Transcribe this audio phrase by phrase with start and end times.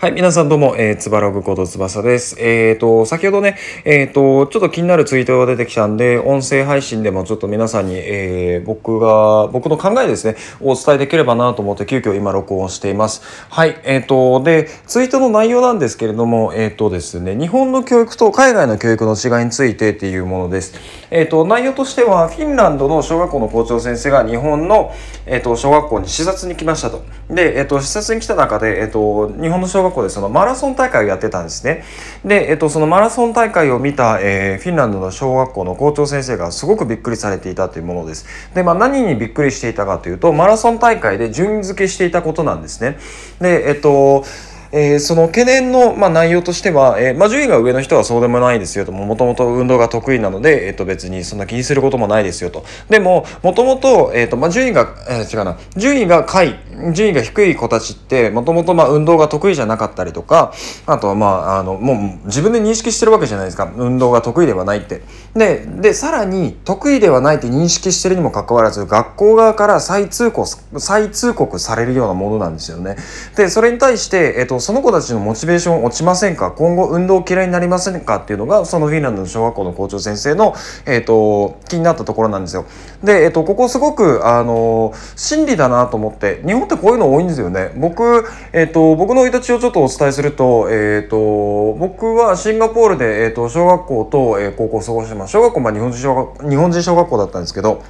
[0.00, 2.34] はい、皆さんどうも、えー、つばらぐことつばさです。
[2.40, 13.20] えっ、ー、と、先ほどね、えっ、ー、と、ちょっと気になるツイートが出てきたんで、音声配信でもちょっと皆さんに、えー、僕が、僕の考えですね、お伝えできればなと思って、急遽今録音しています。
[13.50, 20.72] はい、えっ、と、で、ツイートの内容なんですけれども、えっ、とですね、日本の教育と海外の教育の違いについてっていうものです。
[21.10, 24.94] えっ、と、内容としては、フィンランドの小学校の校長先生が日本の、
[25.26, 27.04] えっ、と、小学校に視察に来ましたと。
[27.28, 31.84] で、えっ、と、視察に来た中で、えっ、と、日本の小学校でそのマラソン大会をやってたんですね。
[32.24, 38.26] で、えっと、そのマラソン大会を見た、えー、フィンランドの小学校の校長先生がすごくびっくりされていたというものです。
[38.54, 42.98] で、まあ何にびっくりしていたかというと、マラソン大会で順位付けしていたことなんですね。
[43.40, 44.24] で、えっと、
[44.72, 52.64] えー、その懸念の、まあ、内容としては、えー、まあ、順位が上の人はそうでもないですよと、もともと運動が得意なので、えっ、ー、と、別にそんな気にすることもないですよと。
[52.88, 56.54] でも、もともと、えっ、と、まあ、順位が、え違うな、順位が下位、
[56.92, 60.52] 順位が低い子たちって、もともと、まあ、運動が得意じゃなかったりとか、
[60.86, 63.70] あとは、まあ、あの、もう自分で認識してるわけじゃないですか。
[63.76, 65.02] 運動が得意ではないって。
[65.34, 72.96] で、で、さらに、得意ではないって認識してるにもかかわらず、学校側から再通告、再通告されるようなものなんですよね。
[73.36, 76.50] で、それに対して、えっ、と、その子たちのモチベーション落ちませんか？
[76.52, 78.16] 今後運動嫌いになりませんか？
[78.16, 80.54] っていうのがそのフィンランドの小学校の校長先生の、
[80.86, 82.66] えーと、気になったところなんですよ。
[83.04, 87.72] で、えーと、ここすごくあの真理だなと思って日本ってこういうの多いんですよね。
[87.76, 97.82] 僕、えーと、僕の生い立ちをちょっとお伝えすると,、えー、と僕はシンガポールで、えー、と小学校と、えー、高校を過ごしてます小学校は日本人小学日本人小学校だったんですけど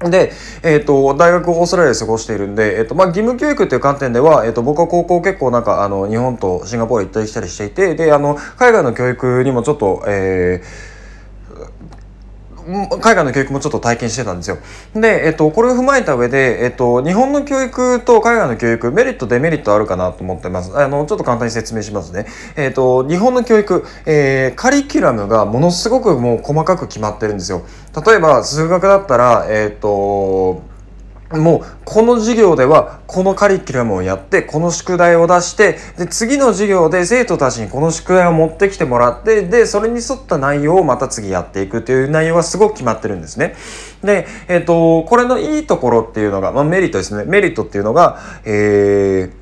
[0.00, 0.30] で、
[0.62, 10.97] えっ、ー、と、大学オーストラリアで過ごしているんで、えっ、ー、と、まあ、義務教育っていう観点では、えっ、ー、と、僕は高校結構なんか、あの、日本とシンガポール行ったり来たりしていて、で、あの、海外の教育にもちょっと、えー、
[13.00, 14.58] 海外の教育もちょっと体験してたんですよ。
[14.94, 20.78] で、えっと、これを踏まえた上で、えっと、日本の教育と海外の教育、メリット、デメリットあるかなと思ってます。
[20.78, 22.26] あの、ちょっと簡単に説明しますね。
[22.56, 27.62] えっと、日本の教育、えー、カリキュラムがものすごくもう細かく決まってるんですよ。
[28.06, 30.60] 例えば、数学だったら、えっと、
[31.30, 43.56] もうこの授業ではこのカリキュラムをやってこの宿題を出してで次の授業で生徒たちにこの宿題を持ってきてもらってでそれに沿った内容をまた次やっていくという内容はすごく決まってるんですね。
[44.02, 49.37] で、えっ、ー、とこれのいいところっていうのが、まあ、メリットですねメリットっていうのが、えー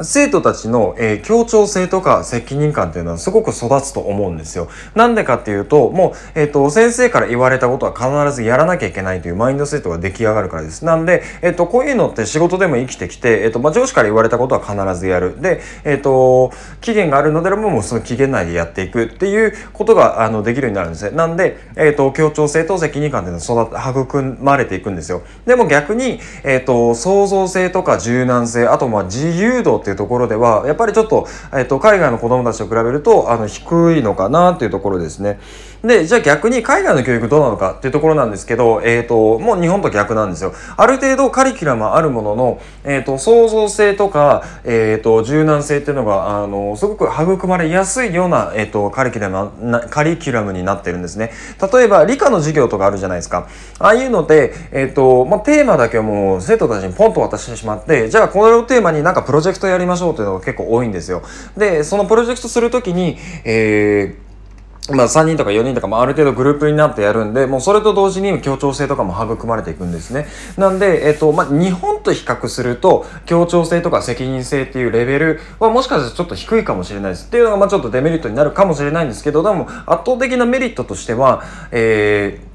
[0.00, 4.68] 生徒たちの、えー、協調性とか責任感っていうのはすごく育つと思うんですよ。
[4.94, 10.84] なんでかっていうと、もう、えっ、ー、と、先生から言われたことは必ずやらなきゃいけないというマインドセットが出来上がるからです。
[10.84, 15.40] なんで、えっ、ー、と、こういうのって仕事でも生きてきて、えっ、と、まあ、上司から言われたことは必ずやる。
[15.42, 21.16] で、えっ、と、期限があるのであればもうその期限内でやっていくっていうことが、あの、できるようになるんですね。
[21.16, 25.22] なんで、えっ、と、協調性と責任感っていうのは育、育まれていくんですよ。
[25.44, 35.38] でも逆に、えっ、と、創造性とか柔軟性、あと、ま、自由度っていうところでは、やっぱりちょっと、えっと、海外の子どもたちと比べると、あの、低いのかなっていうところですね。
[35.82, 40.54] で、じゃあ逆に海外の教育どうなのかっていうところなんですけど、えっ、ー、と、もう日本と逆なんですよ。
[40.76, 51.32] ある程度カリキュラムあるものの、えっ、ー、と、創造性とか、えっ、ー、と、柔軟性っていうのが、あの、すごく育まれやすいような、えっ、と、カリキュラムな、カリキュラムになってるんですね。
[51.72, 53.48] 例えば、理科の授業とかあるじゃないですか。
[53.80, 61.22] ああいうので、えっ、と、まあ、テーマだけをもう生徒たちにポンと渡してしまって、じゃあこれをテーマになんかプロジェクトやりましょうっていうのが結構多いんですよ。
[61.56, 64.31] で、そのプロジェクトするときに、えー、
[64.90, 70.26] まあ3人とか4人とかもある程度グループになってやるんで、もうそれと同時に協調性とかも育まれていくんですね。
[70.58, 77.26] なんで、えっと、まあ日本と比較すると、協調性とか責任性っていうレベルはもしかしたらちょっと低いかもしれないです。
[77.28, 82.51] っていうのがまあちょっとデメリットになるかもしれないんですけど、でも圧倒的なメリットとしては、えー、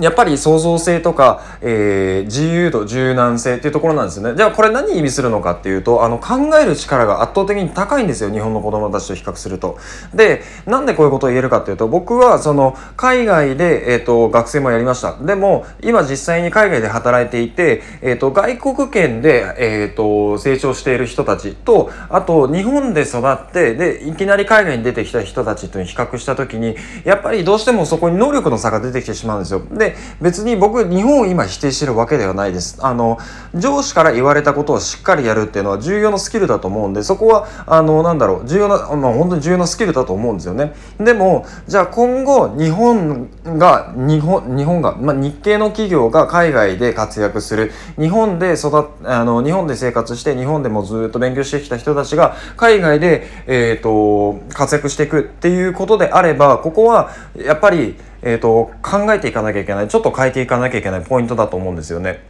[0.00, 4.36] やっぱり創造性とか、えー、自由度、柔軟性っていうところなんですよね。
[4.36, 8.30] じゃあこれ何意味するのかっていうと、あの考える力が圧倒的に高いんですよ。
[8.30, 9.78] 日本の子供たちと比較すると。
[10.14, 15.16] で、なんでこういうことを言えるかっていうと、僕はその海外で、え、ー、と、学生もやりました。
[15.20, 29.62] でも、今実際に海外で働いていて、え、ー、と、外国圏で、え、ー、と、成長している人たちと、あと、日本で育って、で、いきなり海外に出てきた人たちと比較したときに、やっぱりどうしてもそこに能力の差が出てきてしまうんですよ。
[29.70, 32.78] で、で別に僕日本を今否定してるわけではないです。
[32.80, 33.18] あの
[33.54, 40.74] 上司から言われたことをしっかりやるっていうのは重要なスキルだと思うんでそこはあのなんだろう重要なまあ本当に重要なスキルだと思うんですよね。
[40.98, 47.72] でもじゃあ今後日本が日本日本が、まあ、日系の企業が海外で活躍する。
[47.98, 57.96] 日本で育あの日本で生活して日本でもずっと勉強してきた人たちが海外で、えーと活躍していくっていうことであればここはやっぱり
[58.28, 62.24] えーと、考えていかなきゃいけないちょっと変えていかなきゃいけないポイントだと思うんですよね。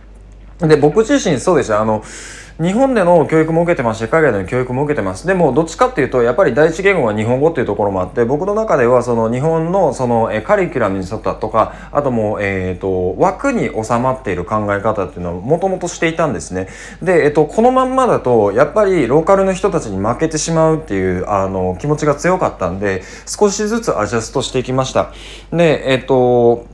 [0.61, 2.05] で僕自身そうでしたあの
[2.59, 3.99] 日本での教育も受けてます。
[3.99, 5.27] し海外での教育も受けてます。
[5.27, 16.69] でもどっちかっていうとやっぱり第一言語は日本語っていうところもあって僕の中ではその日本のそのカリキュラムに沿ったとかあともう、えーと、枠に収まっている考え方っていうのはもともとしていたんですね。
[17.03, 25.13] で、えーと、このまんまだとやっぱりローカルの人たちに負けてしまうっていうあの気持ちが強かったんで少しずつアジャストしていきました。
[25.53, 26.67] でえっ、ー、と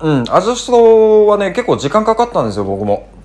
[0.00, 3.19] うんアジャストはね結構時間かかったんですよ僕も。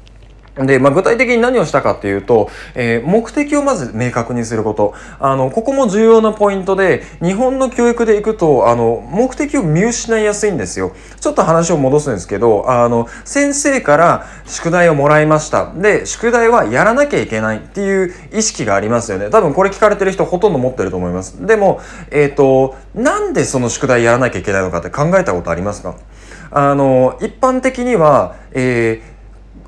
[0.57, 4.93] で、まあ、具体的に何をしたかっていうと、えー、目的をまず明確にすること。
[5.19, 10.93] あの、ここも重要なポイントで、日本の教育で行くと、あの、目的を見失いやすいんですよ。
[11.19, 15.73] ちょっと話を戻すんですけど、あの、先生から宿題をもらいました。
[15.75, 19.29] で、宿題はやらなきゃいけないっていう意識がありますよね。
[19.29, 21.45] 多分これ聞かれてる人ほとんど持ってると思います。
[21.45, 21.81] でも、
[22.11, 25.95] えっ、ー、と、なんでその宿題やらなきゃいけないのかって考えたことありますか？
[26.51, 29.14] あの、一般的には、えー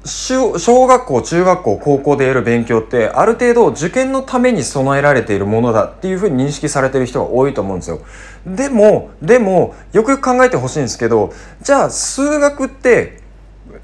[0.07, 7.99] 小学校中学校高校でやる勉強ってある程度受験のために備えられているものだっていうふうに認識されてる人が多いと思うんですよ。
[8.45, 13.21] でもでもよくよく考えてほしいんですけどじゃあ数学って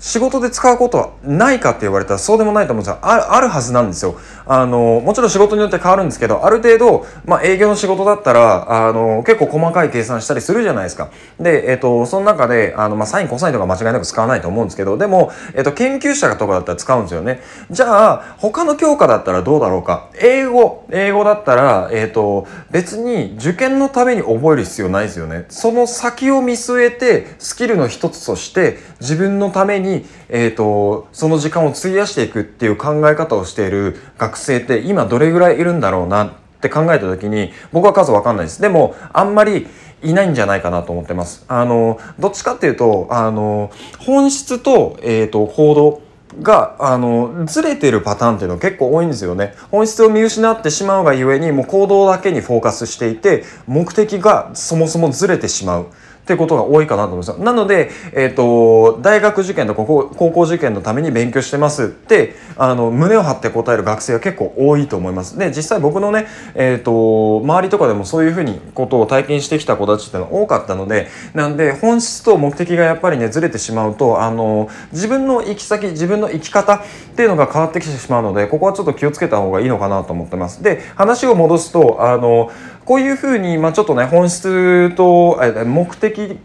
[0.03, 2.99] 仕事で使うことはないかって言われたらそうでもないと思うんですよ。
[3.01, 4.19] あるはずなんですよ。
[4.45, 11.09] あのもちろん仕事によって変わるんですけどある程度、まあ、営業の仕事だったらあの結構細かい計算したりするじゃないですか。
[11.39, 17.39] で、えっ、ー、とその中であの、まあ、サインコサインとか間違いなく使わないと思うんですけどでも、えっ、ー、と研究者とかだったら使うんですよね。
[17.71, 20.09] じゃあ他の教科だったらどうだろうか。
[20.21, 25.45] 英語英語だったら、えっ、ー、と別に受験のために覚える必要ないですよね。
[25.47, 36.31] その先を見据えてスキルの一つとして自分のために、にえっとその時間を費やしていくっていう考え方をしている学生って今どれぐらいいるんだろうなっ
[36.61, 38.61] て考えた時に僕は数わかんないです。
[38.61, 39.67] でもあんまり
[40.01, 41.45] いないんじゃないかなと思ってます。
[41.47, 46.01] あのどっちかっていうとあの本質と,、えーと、行動
[46.41, 55.87] があのずれてるパターンっていうのは結構多いんですよね本質を見失ってしまうがゆえにもう行動だけにフォーカスしていて目的がそもそもずれてしまう
[56.23, 57.37] ってことが多いかなと思うんです。
[57.37, 65.37] なので、えっ、ー、と、大学受験と高校高校受験のために勉強してますって、あの、胸を張って答える学生は結構多いと思います。
[65.37, 76.81] で、実際僕のね、えっ、ー、と、周りとかでもそういうふうにことを体験してきた子たちっていうのは多かったので、なんで、本質と目的がやっぱりね、ずれてしまうと、あの、自分の行き先、自分の生き方っ
[77.17, 80.63] ていうのが変わってきてしまうので、ここはちょっと気をつけた方がいいのかなと思ってます。
[80.63, 82.49] で、話を戻すと、あの、
[82.85, 86.37] こういうふうに、まあ、ちょっとね本質と目的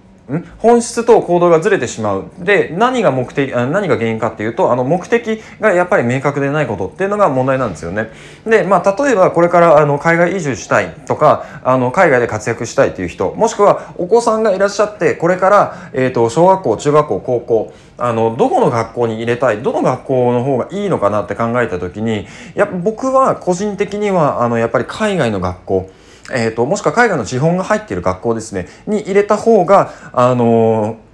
[0.61, 2.31] 本質と行動がずれてしまう。
[2.39, 8.11] で、何が目的、何が原因かっていうと、あの、目的がやっぱり明確でないことっていうのが問題なんですよね。
[8.45, 25.91] で、まあ、例えばこれからあの海外移住したいとか、あの、海外で活躍したいっていう人、もしくはお子さんがいらっしゃって、これから、えっ、ー、と、小学校、中学校、高校、あの、どこの学校に入れたい、どの学校の方がいいのかなって考えた時に、や僕は個人的には、あの、やっぱり海外の学校、
[26.33, 31.09] えーと、もしくは海外の資本が入っている学校ですねに入れた方があのー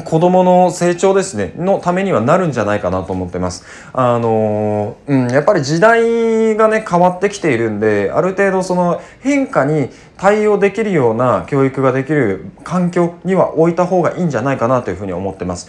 [0.00, 3.62] 子供の成長ですね、のためにはなるんじゃないかなと思ってます。
[3.92, 15.68] あのうん、やっぱり時代がね、変わってきているんで、ある程度その変化に対応できるような教育ができる環境には置いた方がいいんじゃないかなというふうに思ってます。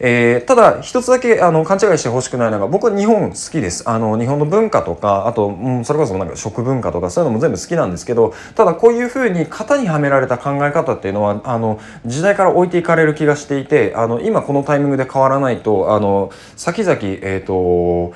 [0.00, 3.88] えー、ただ一つだけあの勘違いしてほしくないのが僕は日本好きです。
[3.88, 18.14] あの日本の文化とかあと、うん、それこそなんか食文化とかそういうのも全部好きなんですけどただこういうふうに型にはめられた考え方っていうのはあの時代から置いていかれる気がしていてあの今このタイミングで変わらないとあの先々えっ、ー、と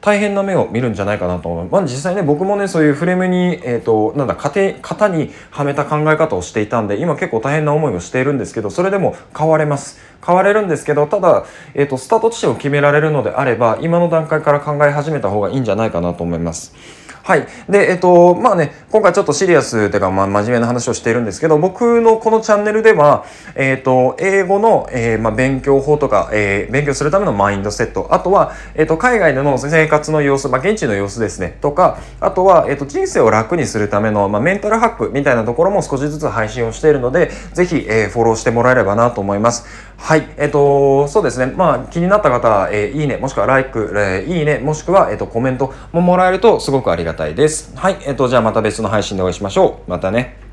[0.00, 1.68] 大変な目を見るんじゃないかなと思う。
[1.68, 9.98] まあ実際ね、僕もね、そういうフレームに、えっ、ー、と、なんだ、型、型にはめた考え方をしていたんで、今結構大変な思いをしているんですけど、それでも変われます。
[10.24, 16.74] 変われるんですけど、ただ、えっ、ー、と、スタート地点を決められるのであれば、今の段階から考え始めた方がいいんじゃないかなと思います。
[17.28, 17.46] はい。
[17.68, 39.66] で、えっと、まあね、今回ちょっとシリアスというか、まあ、真面目な話をしているんですけど、僕のこのチャンネルでは、えっと、英語の、えー、まあ、勉強法とか、えー、勉強するためのマインドセット、あとは、えっと、海外での生活の様子、まあ、現地の様子ですね、とか、あとは、えっと、人生を楽にするための、まあ、メンタルハックみたいなところも少しずつ配信をしているので、ぜひ、えー、フォローしてもらえればなと思います。
[39.98, 40.26] はい。
[40.38, 41.52] えっと、そうですね。
[41.54, 47.72] まあ、気になった方は、えー、いいね、もしくは like、えー、いいね、もしくは、えっと、コメントももらえるとすごくありがたいです。
[47.76, 47.98] はい。
[48.06, 49.90] えっと、じゃあまた別の配信でお会いしましょう。
[49.90, 50.47] またね。